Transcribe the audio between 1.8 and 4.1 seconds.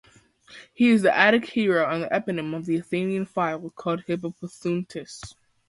and the eponym of the Athenian phyle called